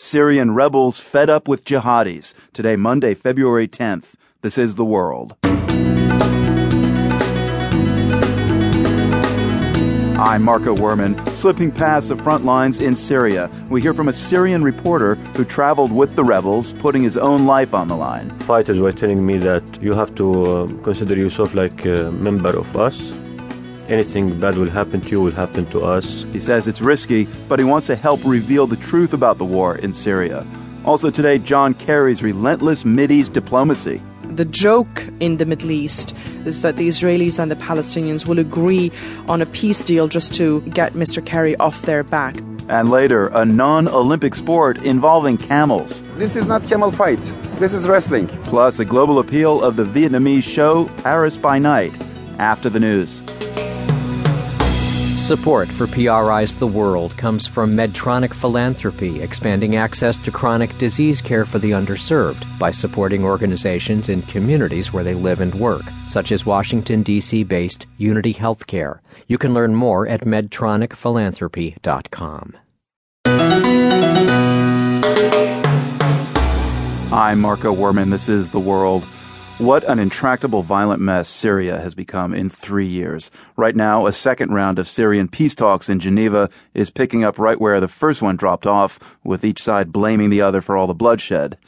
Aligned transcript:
Syrian 0.00 0.54
rebels 0.54 1.00
fed 1.00 1.28
up 1.28 1.48
with 1.48 1.64
jihadis. 1.64 2.32
Today, 2.52 2.76
Monday, 2.76 3.14
February 3.14 3.66
10th. 3.66 4.14
This 4.42 4.56
is 4.56 4.76
The 4.76 4.84
World. 4.84 5.34
I'm 10.20 10.44
Marco 10.44 10.76
Werman, 10.76 11.28
slipping 11.34 11.72
past 11.72 12.10
the 12.10 12.16
front 12.16 12.44
lines 12.44 12.80
in 12.80 12.94
Syria. 12.94 13.50
We 13.70 13.82
hear 13.82 13.92
from 13.92 14.06
a 14.06 14.12
Syrian 14.12 14.62
reporter 14.62 15.16
who 15.36 15.44
traveled 15.44 15.90
with 15.90 16.14
the 16.14 16.22
rebels, 16.22 16.74
putting 16.74 17.02
his 17.02 17.16
own 17.16 17.46
life 17.46 17.74
on 17.74 17.88
the 17.88 17.96
line. 17.96 18.30
Fighters 18.38 18.78
were 18.78 18.92
telling 18.92 19.26
me 19.26 19.38
that 19.38 19.82
you 19.82 19.94
have 19.94 20.14
to 20.14 20.44
uh, 20.44 20.66
consider 20.84 21.16
yourself 21.16 21.54
like 21.54 21.84
a 21.84 22.12
member 22.12 22.56
of 22.56 22.76
us 22.76 23.00
anything 23.88 24.38
bad 24.38 24.56
will 24.56 24.70
happen 24.70 25.00
to 25.00 25.08
you 25.08 25.20
will 25.20 25.32
happen 25.32 25.66
to 25.70 25.80
us. 25.80 26.24
He 26.32 26.40
says 26.40 26.68
it's 26.68 26.80
risky, 26.80 27.24
but 27.48 27.58
he 27.58 27.64
wants 27.64 27.86
to 27.88 27.96
help 27.96 28.24
reveal 28.24 28.66
the 28.66 28.76
truth 28.76 29.12
about 29.12 29.38
the 29.38 29.44
war 29.44 29.76
in 29.76 29.92
Syria. 29.92 30.46
Also 30.84 31.10
today, 31.10 31.38
John 31.38 31.74
Kerry's 31.74 32.22
relentless 32.22 32.84
Mideast 32.84 33.32
diplomacy. 33.32 34.00
The 34.34 34.44
joke 34.44 35.06
in 35.20 35.38
the 35.38 35.46
Middle 35.46 35.70
East 35.70 36.14
is 36.44 36.62
that 36.62 36.76
the 36.76 36.86
Israelis 36.86 37.38
and 37.38 37.50
the 37.50 37.56
Palestinians 37.56 38.26
will 38.26 38.38
agree 38.38 38.92
on 39.26 39.42
a 39.42 39.46
peace 39.46 39.82
deal 39.82 40.06
just 40.06 40.32
to 40.34 40.60
get 40.62 40.92
Mr. 40.92 41.24
Kerry 41.24 41.56
off 41.56 41.82
their 41.82 42.04
back. 42.04 42.36
And 42.68 42.90
later, 42.90 43.28
a 43.28 43.44
non 43.44 43.88
Olympic 43.88 44.34
sport 44.34 44.78
involving 44.78 45.38
camels. 45.38 46.02
This 46.16 46.36
is 46.36 46.46
not 46.46 46.62
camel 46.64 46.92
fight. 46.92 47.20
This 47.58 47.72
is 47.72 47.88
wrestling. 47.88 48.28
Plus, 48.44 48.78
a 48.78 48.84
global 48.84 49.18
appeal 49.18 49.62
of 49.62 49.76
the 49.76 49.84
Vietnamese 49.84 50.42
show 50.42 50.84
Paris 50.98 51.38
by 51.38 51.58
Night. 51.58 51.98
After 52.38 52.68
the 52.68 52.78
news. 52.78 53.22
Support 55.28 55.68
for 55.68 55.86
PRI's 55.86 56.54
The 56.54 56.66
World 56.66 57.14
comes 57.18 57.46
from 57.46 57.76
Medtronic 57.76 58.32
Philanthropy, 58.32 59.20
expanding 59.20 59.76
access 59.76 60.18
to 60.20 60.30
chronic 60.30 60.78
disease 60.78 61.20
care 61.20 61.44
for 61.44 61.58
the 61.58 61.72
underserved 61.72 62.46
by 62.58 62.70
supporting 62.70 63.26
organizations 63.26 64.08
in 64.08 64.22
communities 64.22 64.90
where 64.90 65.04
they 65.04 65.12
live 65.12 65.42
and 65.42 65.54
work, 65.54 65.82
such 66.08 66.32
as 66.32 66.46
Washington, 66.46 67.02
D.C. 67.02 67.44
based 67.44 67.84
Unity 67.98 68.32
Healthcare. 68.32 69.00
You 69.26 69.36
can 69.36 69.52
learn 69.52 69.74
more 69.74 70.08
at 70.08 70.22
medtronicphilanthropy.com. 70.22 72.56
I'm 77.12 77.38
Marco 77.38 77.74
Werman. 77.74 78.10
This 78.10 78.30
is 78.30 78.48
The 78.48 78.60
World. 78.60 79.04
What 79.58 79.82
an 79.82 79.98
intractable 79.98 80.62
violent 80.62 81.02
mess 81.02 81.28
Syria 81.28 81.80
has 81.80 81.92
become 81.92 82.32
in 82.32 82.48
three 82.48 82.86
years. 82.86 83.28
Right 83.56 83.74
now, 83.74 84.06
a 84.06 84.12
second 84.12 84.54
round 84.54 84.78
of 84.78 84.86
Syrian 84.86 85.26
peace 85.26 85.56
talks 85.56 85.88
in 85.88 85.98
Geneva 85.98 86.48
is 86.74 86.90
picking 86.90 87.24
up 87.24 87.40
right 87.40 87.60
where 87.60 87.80
the 87.80 87.88
first 87.88 88.22
one 88.22 88.36
dropped 88.36 88.68
off, 88.68 89.00
with 89.24 89.42
each 89.42 89.60
side 89.60 89.90
blaming 89.90 90.30
the 90.30 90.42
other 90.42 90.60
for 90.60 90.76
all 90.76 90.86
the 90.86 90.94
bloodshed. 90.94 91.58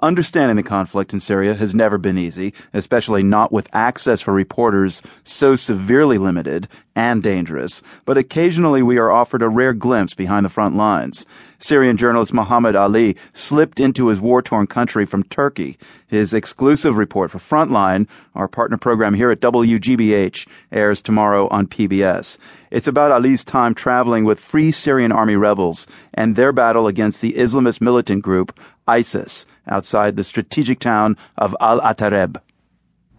Understanding 0.00 0.56
the 0.56 0.62
conflict 0.62 1.12
in 1.12 1.18
Syria 1.18 1.54
has 1.54 1.74
never 1.74 1.98
been 1.98 2.18
easy, 2.18 2.54
especially 2.72 3.24
not 3.24 3.50
with 3.50 3.68
access 3.72 4.20
for 4.20 4.32
reporters 4.32 5.02
so 5.24 5.56
severely 5.56 6.18
limited 6.18 6.68
and 6.94 7.20
dangerous, 7.22 7.82
but 8.04 8.18
occasionally 8.18 8.82
we 8.82 8.98
are 8.98 9.10
offered 9.10 9.42
a 9.42 9.48
rare 9.48 9.72
glimpse 9.72 10.14
behind 10.14 10.44
the 10.44 10.50
front 10.50 10.76
lines. 10.76 11.26
Syrian 11.60 11.96
journalist 11.96 12.32
Muhammad 12.32 12.76
Ali 12.76 13.16
slipped 13.32 13.80
into 13.80 14.08
his 14.08 14.20
war-torn 14.20 14.68
country 14.68 15.04
from 15.04 15.24
Turkey. 15.24 15.78
His 16.06 16.32
exclusive 16.32 16.96
report 16.96 17.30
for 17.30 17.38
Frontline, 17.38 18.06
our 18.34 18.48
partner 18.48 18.76
program 18.76 19.14
here 19.14 19.30
at 19.30 19.40
WGBH, 19.40 20.46
airs 20.70 21.02
tomorrow 21.02 21.48
on 21.48 21.66
PBS. 21.66 22.38
It's 22.70 22.86
about 22.86 23.12
Ali's 23.12 23.44
time 23.44 23.74
traveling 23.74 24.24
with 24.24 24.40
Free 24.40 24.70
Syrian 24.70 25.12
Army 25.12 25.36
rebels 25.36 25.86
and 26.14 26.36
their 26.36 26.52
battle 26.52 26.86
against 26.86 27.20
the 27.20 27.32
Islamist 27.32 27.80
militant 27.80 28.22
group 28.22 28.58
ISIS 28.88 29.46
outside 29.68 30.16
the 30.16 30.24
strategic 30.24 30.80
town 30.80 31.16
of 31.36 31.54
Al 31.60 31.80
Atareb. 31.80 32.40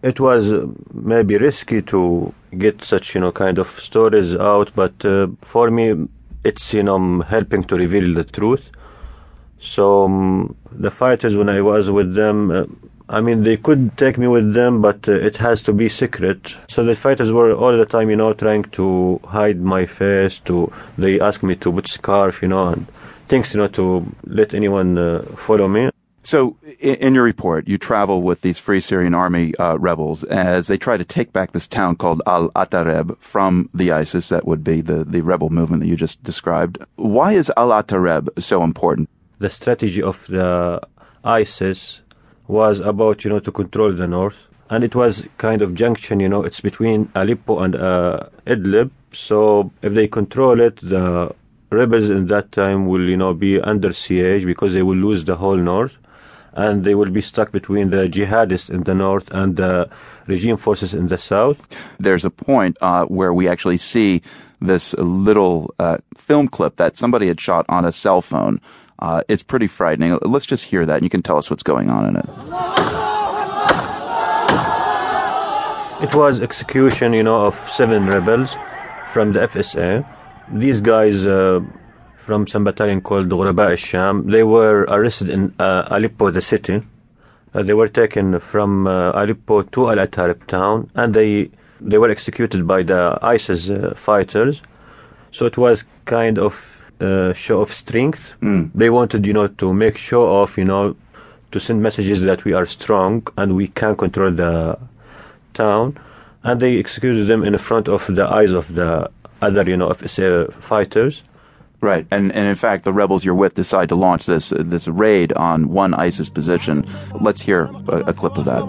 It 0.02 0.18
was 0.18 0.50
uh, 0.50 0.66
maybe 0.92 1.36
risky 1.36 1.82
to 1.82 2.34
get 2.56 2.82
such 2.84 3.14
you 3.14 3.20
know 3.20 3.32
kind 3.32 3.58
of 3.58 3.68
stories 3.68 4.34
out, 4.34 4.72
but 4.74 5.04
uh, 5.04 5.28
for 5.42 5.70
me, 5.70 6.08
it's 6.44 6.72
you 6.72 6.82
know 6.82 7.20
helping 7.20 7.64
to 7.64 7.76
reveal 7.76 8.14
the 8.14 8.24
truth. 8.24 8.70
So 9.60 10.04
um, 10.04 10.56
the 10.72 10.90
fighters, 10.90 11.36
when 11.36 11.50
I 11.50 11.60
was 11.60 11.90
with 11.90 12.14
them, 12.14 12.50
uh, 12.50 12.64
I 13.10 13.20
mean 13.20 13.42
they 13.42 13.58
could 13.58 13.98
take 13.98 14.16
me 14.16 14.26
with 14.26 14.54
them, 14.54 14.80
but 14.80 15.06
uh, 15.06 15.12
it 15.12 15.36
has 15.36 15.62
to 15.62 15.72
be 15.74 15.88
secret. 15.90 16.56
So 16.68 16.82
the 16.82 16.94
fighters 16.94 17.30
were 17.30 17.52
all 17.52 17.76
the 17.76 17.84
time, 17.84 18.08
you 18.08 18.16
know, 18.16 18.32
trying 18.32 18.62
to 18.78 19.20
hide 19.26 19.60
my 19.60 19.84
face. 19.84 20.38
To 20.46 20.72
they 20.96 21.20
asked 21.20 21.42
me 21.42 21.56
to 21.56 21.72
put 21.72 21.88
scarf, 21.88 22.40
you 22.40 22.48
know, 22.48 22.68
and 22.68 22.86
things, 23.30 23.54
you 23.54 23.58
know, 23.58 23.68
to 23.68 24.04
let 24.24 24.52
anyone 24.52 24.98
uh, 24.98 25.22
follow 25.36 25.68
me. 25.68 25.90
So, 26.22 26.56
in 26.80 27.14
your 27.14 27.24
report, 27.24 27.66
you 27.66 27.78
travel 27.78 28.20
with 28.20 28.42
these 28.42 28.58
Free 28.58 28.80
Syrian 28.80 29.14
Army 29.14 29.54
uh, 29.56 29.78
rebels 29.78 30.22
as 30.24 30.66
they 30.66 30.76
try 30.76 30.98
to 30.98 31.04
take 31.04 31.32
back 31.32 31.52
this 31.52 31.66
town 31.66 31.96
called 31.96 32.20
Al 32.26 32.50
Atareb 32.50 33.16
from 33.20 33.70
the 33.72 33.90
ISIS, 33.90 34.28
that 34.28 34.46
would 34.46 34.62
be 34.62 34.82
the, 34.82 35.04
the 35.04 35.22
rebel 35.22 35.48
movement 35.48 35.82
that 35.82 35.88
you 35.88 35.96
just 35.96 36.22
described. 36.22 36.76
Why 36.96 37.32
is 37.32 37.50
Al 37.56 37.70
Atareb 37.70 38.28
so 38.38 38.62
important? 38.62 39.08
The 39.38 39.48
strategy 39.48 40.02
of 40.02 40.26
the 40.26 40.82
ISIS 41.24 42.00
was 42.46 42.80
about, 42.80 43.24
you 43.24 43.30
know, 43.30 43.40
to 43.40 43.50
control 43.50 43.92
the 43.92 44.06
north. 44.06 44.36
And 44.68 44.84
it 44.84 44.94
was 44.94 45.24
kind 45.38 45.62
of 45.62 45.74
junction, 45.74 46.20
you 46.20 46.28
know, 46.28 46.44
it's 46.44 46.60
between 46.60 47.10
Aleppo 47.14 47.60
and 47.60 47.74
uh, 47.74 48.28
Idlib. 48.46 48.90
So 49.12 49.72
if 49.82 49.94
they 49.94 50.06
control 50.06 50.60
it, 50.60 50.76
the 50.82 51.34
rebels 51.70 52.10
in 52.10 52.26
that 52.26 52.52
time 52.52 52.86
will, 52.86 53.08
you 53.08 53.16
know, 53.16 53.34
be 53.34 53.60
under 53.60 53.92
siege 53.92 54.44
because 54.44 54.72
they 54.72 54.82
will 54.82 54.96
lose 54.96 55.24
the 55.24 55.36
whole 55.36 55.56
north 55.56 55.96
and 56.52 56.84
they 56.84 56.94
will 56.94 57.10
be 57.10 57.22
stuck 57.22 57.52
between 57.52 57.90
the 57.90 58.08
jihadists 58.08 58.70
in 58.70 58.82
the 58.84 58.94
north 58.94 59.30
and 59.30 59.56
the 59.56 59.88
regime 60.26 60.56
forces 60.56 60.92
in 60.92 61.06
the 61.06 61.18
south. 61.18 61.66
There's 61.98 62.24
a 62.24 62.30
point 62.30 62.76
uh, 62.80 63.04
where 63.06 63.32
we 63.32 63.48
actually 63.48 63.78
see 63.78 64.22
this 64.60 64.94
little 64.94 65.74
uh, 65.78 65.98
film 66.16 66.48
clip 66.48 66.76
that 66.76 66.96
somebody 66.96 67.28
had 67.28 67.40
shot 67.40 67.64
on 67.68 67.84
a 67.84 67.92
cell 67.92 68.20
phone. 68.20 68.60
Uh, 68.98 69.22
it's 69.28 69.42
pretty 69.42 69.66
frightening. 69.66 70.18
Let's 70.22 70.44
just 70.44 70.64
hear 70.64 70.84
that, 70.84 70.96
and 70.96 71.04
you 71.04 71.10
can 71.10 71.22
tell 71.22 71.38
us 71.38 71.48
what's 71.48 71.62
going 71.62 71.88
on 71.90 72.06
in 72.06 72.16
it. 72.16 72.26
It 76.02 76.14
was 76.14 76.40
execution, 76.40 77.12
you 77.12 77.22
know, 77.22 77.46
of 77.46 77.70
seven 77.70 78.06
rebels 78.06 78.54
from 79.12 79.32
the 79.32 79.40
FSA. 79.40 80.04
These 80.52 80.80
guys 80.80 81.26
uh, 81.26 81.60
from 82.24 82.46
some 82.46 82.64
battalion 82.64 83.00
called 83.00 83.28
Ghuraba 83.28 83.70
al-Sham. 83.70 84.28
They 84.28 84.42
were 84.42 84.82
arrested 84.82 85.28
in 85.30 85.54
uh, 85.58 85.88
Aleppo, 85.90 86.30
the 86.30 86.40
city. 86.40 86.82
Uh, 87.54 87.62
they 87.62 87.74
were 87.74 87.88
taken 87.88 88.38
from 88.40 88.86
uh, 88.86 89.12
Aleppo 89.12 89.62
to 89.62 89.90
Al 89.90 89.96
Atareb 89.96 90.46
town, 90.46 90.90
and 90.94 91.14
they 91.14 91.50
they 91.80 91.98
were 91.98 92.10
executed 92.10 92.66
by 92.66 92.82
the 92.82 93.18
ISIS 93.22 93.70
uh, 93.70 93.94
fighters. 93.96 94.60
So 95.32 95.46
it 95.46 95.56
was 95.56 95.84
kind 96.04 96.38
of 96.38 96.82
uh, 97.00 97.32
show 97.32 97.60
of 97.60 97.72
strength. 97.72 98.34
Mm. 98.42 98.70
They 98.74 98.90
wanted, 98.90 99.24
you 99.24 99.32
know, 99.32 99.48
to 99.48 99.72
make 99.72 99.96
show 99.96 100.42
of, 100.42 100.58
you 100.58 100.64
know, 100.64 100.96
to 101.52 101.60
send 101.60 101.82
messages 101.82 102.20
that 102.22 102.44
we 102.44 102.52
are 102.52 102.66
strong 102.66 103.26
and 103.36 103.56
we 103.56 103.68
can 103.68 103.96
control 103.96 104.30
the 104.30 104.78
town. 105.54 105.98
And 106.42 106.60
they 106.60 106.78
executed 106.78 107.24
them 107.24 107.44
in 107.44 107.56
front 107.58 107.88
of 107.88 108.06
the 108.14 108.26
eyes 108.26 108.52
of 108.52 108.74
the 108.74 109.10
other, 109.40 109.68
you 109.68 109.76
know, 109.76 109.88
FSA 109.88 110.52
fighters. 110.54 111.22
Right, 111.82 112.06
and 112.10 112.30
and 112.32 112.46
in 112.46 112.56
fact, 112.56 112.84
the 112.84 112.92
rebels 112.92 113.24
you're 113.24 113.34
with 113.34 113.54
decide 113.54 113.88
to 113.88 113.94
launch 113.94 114.26
this 114.26 114.52
uh, 114.52 114.62
this 114.66 114.86
raid 114.86 115.32
on 115.32 115.70
one 115.70 115.94
ISIS 115.94 116.28
position. 116.28 116.86
Let's 117.18 117.40
hear 117.40 117.70
a, 117.88 118.10
a 118.10 118.12
clip 118.12 118.36
of 118.36 118.44
that. 118.44 118.66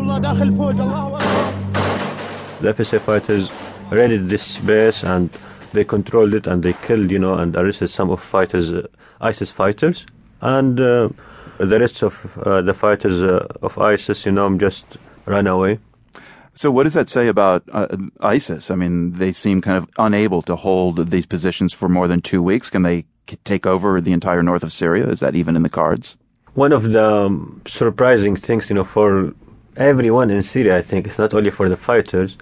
The 2.61 2.73
FSA 2.73 3.01
fighters 3.01 3.49
raided 3.91 4.29
this 4.29 4.57
base 4.59 5.03
and 5.03 5.29
they 5.73 5.83
controlled 5.83 6.33
it 6.33 6.47
and 6.47 6.63
they 6.63 6.73
killed, 6.73 7.11
you 7.11 7.19
know, 7.19 7.33
and 7.33 7.55
arrested 7.55 7.89
some 7.89 8.09
of 8.09 8.21
fighters, 8.21 8.71
uh, 8.71 8.87
ISIS 9.19 9.51
fighters, 9.51 10.05
and 10.41 10.79
uh, 10.79 11.09
the 11.57 11.79
rest 11.79 12.01
of 12.01 12.37
uh, 12.45 12.61
the 12.61 12.73
fighters 12.73 13.21
uh, 13.21 13.45
of 13.61 13.77
ISIS, 13.77 14.25
you 14.25 14.31
know, 14.31 14.57
just 14.57 14.85
ran 15.25 15.47
away. 15.47 15.79
So, 16.53 16.69
what 16.69 16.83
does 16.83 16.93
that 16.93 17.09
say 17.09 17.27
about 17.27 17.63
uh, 17.71 17.87
ISIS? 18.19 18.69
I 18.69 18.75
mean, 18.75 19.13
they 19.13 19.31
seem 19.31 19.61
kind 19.61 19.77
of 19.77 19.89
unable 19.97 20.41
to 20.43 20.55
hold 20.55 21.09
these 21.09 21.25
positions 21.25 21.73
for 21.73 21.87
more 21.87 22.07
than 22.07 22.21
two 22.21 22.43
weeks. 22.43 22.69
Can 22.69 22.83
they 22.83 23.05
take 23.45 23.65
over 23.65 24.01
the 24.01 24.11
entire 24.11 24.43
north 24.43 24.63
of 24.63 24.73
Syria? 24.73 25.07
Is 25.07 25.21
that 25.21 25.35
even 25.35 25.55
in 25.55 25.63
the 25.63 25.69
cards? 25.69 26.17
One 26.53 26.73
of 26.73 26.91
the 26.91 27.03
um, 27.03 27.61
surprising 27.65 28.35
things, 28.35 28.69
you 28.69 28.75
know, 28.75 28.83
for 28.83 29.33
everyone 29.77 30.29
in 30.29 30.43
Syria, 30.43 30.77
I 30.77 30.81
think, 30.81 31.07
it's 31.07 31.17
not 31.17 31.33
only 31.33 31.51
for 31.51 31.69
the 31.69 31.77
fighters. 31.77 32.35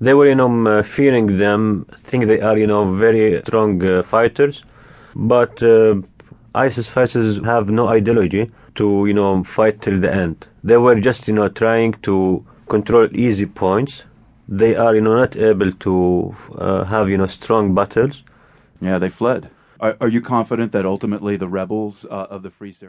They 0.00 0.14
were, 0.14 0.28
you 0.28 0.36
know, 0.36 0.82
fearing 0.84 1.38
them, 1.38 1.86
think 1.98 2.26
they 2.26 2.40
are, 2.40 2.56
you 2.56 2.68
know, 2.68 2.94
very 2.94 3.42
strong 3.42 3.84
uh, 3.84 4.04
fighters, 4.04 4.62
but 5.16 5.60
uh, 5.60 5.96
ISIS 6.54 6.86
fighters 6.86 7.44
have 7.44 7.68
no 7.68 7.88
ideology 7.88 8.52
to, 8.76 9.06
you 9.06 9.14
know, 9.14 9.42
fight 9.42 9.82
till 9.82 9.98
the 9.98 10.14
end. 10.14 10.46
They 10.62 10.76
were 10.76 11.00
just, 11.00 11.26
you 11.26 11.34
know, 11.34 11.48
trying 11.48 11.94
to 12.02 12.46
control 12.68 13.08
easy 13.12 13.46
points. 13.46 14.04
They 14.48 14.76
are, 14.76 14.94
you 14.94 15.00
know, 15.00 15.16
not 15.16 15.36
able 15.36 15.72
to 15.72 16.36
uh, 16.56 16.84
have, 16.84 17.08
you 17.10 17.18
know, 17.18 17.26
strong 17.26 17.74
battles. 17.74 18.22
Yeah, 18.80 18.98
they 18.98 19.08
fled. 19.08 19.50
Are, 19.80 19.96
are, 20.00 20.08
you 20.08 20.20
confident 20.20 20.72
that 20.72 20.84
ultimately 20.84 21.36
the 21.36 21.48
rebels 21.48 22.04
uh, 22.04 22.26
of 22.30 22.42
the 22.42 22.50
Free 22.50 22.72
Syria 22.72 22.86